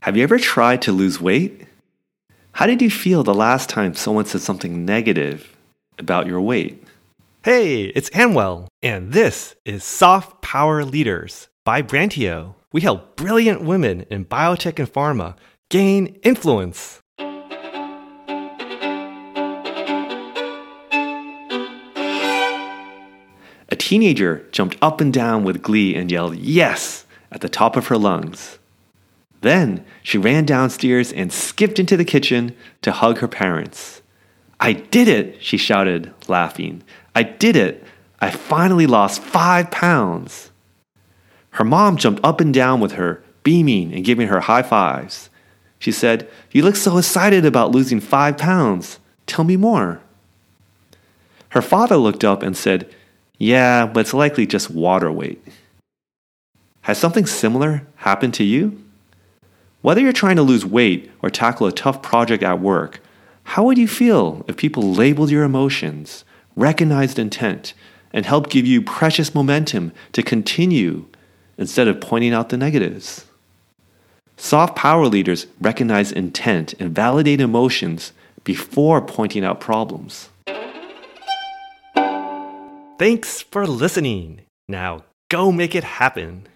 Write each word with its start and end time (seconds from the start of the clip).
Have 0.00 0.16
you 0.16 0.22
ever 0.22 0.38
tried 0.38 0.80
to 0.82 0.92
lose 0.92 1.20
weight? 1.20 1.66
How 2.52 2.66
did 2.66 2.80
you 2.80 2.88
feel 2.88 3.24
the 3.24 3.34
last 3.34 3.68
time 3.68 3.94
someone 3.94 4.26
said 4.26 4.40
something 4.40 4.84
negative 4.84 5.56
about 5.98 6.28
your 6.28 6.40
weight? 6.40 6.84
Hey, 7.42 7.86
it's 7.86 8.08
Anwell, 8.10 8.68
and 8.80 9.12
this 9.12 9.56
is 9.64 9.82
Soft 9.82 10.40
Power 10.40 10.84
Leaders 10.84 11.48
by 11.64 11.82
Brantio. 11.82 12.54
We 12.72 12.80
help 12.80 13.16
brilliant 13.16 13.62
women 13.62 14.02
in 14.02 14.24
biotech 14.24 14.78
and 14.78 14.86
pharma 14.90 15.34
gain 15.68 16.16
influence. 16.22 17.00
A 23.68 23.76
teenager 23.76 24.46
jumped 24.52 24.76
up 24.80 25.00
and 25.00 25.12
down 25.12 25.42
with 25.42 25.60
glee 25.60 25.96
and 25.96 26.10
yelled, 26.10 26.36
Yes! 26.36 27.04
at 27.32 27.40
the 27.40 27.48
top 27.48 27.76
of 27.76 27.88
her 27.88 27.98
lungs. 27.98 28.58
Then 29.40 29.84
she 30.02 30.18
ran 30.18 30.44
downstairs 30.44 31.12
and 31.12 31.32
skipped 31.32 31.78
into 31.78 31.96
the 31.96 32.04
kitchen 32.04 32.56
to 32.82 32.92
hug 32.92 33.18
her 33.18 33.28
parents. 33.28 34.02
I 34.60 34.72
did 34.72 35.06
it, 35.06 35.42
she 35.42 35.56
shouted, 35.56 36.12
laughing. 36.26 36.82
I 37.14 37.22
did 37.22 37.56
it. 37.56 37.84
I 38.20 38.30
finally 38.30 38.86
lost 38.86 39.22
five 39.22 39.70
pounds. 39.70 40.50
Her 41.50 41.64
mom 41.64 41.96
jumped 41.96 42.24
up 42.24 42.40
and 42.40 42.52
down 42.52 42.80
with 42.80 42.92
her, 42.92 43.22
beaming 43.44 43.92
and 43.92 44.04
giving 44.04 44.28
her 44.28 44.40
high 44.40 44.62
fives. 44.62 45.30
She 45.78 45.92
said, 45.92 46.28
You 46.50 46.62
look 46.62 46.76
so 46.76 46.98
excited 46.98 47.44
about 47.44 47.70
losing 47.70 48.00
five 48.00 48.36
pounds. 48.36 48.98
Tell 49.26 49.44
me 49.44 49.56
more. 49.56 50.00
Her 51.50 51.62
father 51.62 51.96
looked 51.96 52.24
up 52.24 52.42
and 52.42 52.56
said, 52.56 52.92
Yeah, 53.38 53.86
but 53.86 54.00
it's 54.00 54.14
likely 54.14 54.46
just 54.46 54.70
water 54.70 55.10
weight. 55.12 55.42
Has 56.82 56.98
something 56.98 57.26
similar 57.26 57.86
happened 57.96 58.34
to 58.34 58.44
you? 58.44 58.82
Whether 59.80 60.00
you're 60.00 60.12
trying 60.12 60.36
to 60.36 60.42
lose 60.42 60.66
weight 60.66 61.10
or 61.22 61.30
tackle 61.30 61.66
a 61.68 61.72
tough 61.72 62.02
project 62.02 62.42
at 62.42 62.60
work, 62.60 63.00
how 63.44 63.64
would 63.64 63.78
you 63.78 63.86
feel 63.86 64.44
if 64.48 64.56
people 64.56 64.92
labeled 64.92 65.30
your 65.30 65.44
emotions, 65.44 66.24
recognized 66.56 67.18
intent, 67.18 67.74
and 68.12 68.26
helped 68.26 68.50
give 68.50 68.66
you 68.66 68.82
precious 68.82 69.34
momentum 69.34 69.92
to 70.12 70.22
continue 70.22 71.06
instead 71.56 71.86
of 71.86 72.00
pointing 72.00 72.34
out 72.34 72.48
the 72.48 72.56
negatives? 72.56 73.26
Soft 74.36 74.74
power 74.74 75.06
leaders 75.06 75.46
recognize 75.60 76.10
intent 76.10 76.74
and 76.80 76.94
validate 76.94 77.40
emotions 77.40 78.12
before 78.42 79.00
pointing 79.00 79.44
out 79.44 79.60
problems. 79.60 80.28
Thanks 82.98 83.42
for 83.42 83.64
listening. 83.64 84.40
Now 84.66 85.04
go 85.28 85.52
make 85.52 85.76
it 85.76 85.84
happen. 85.84 86.48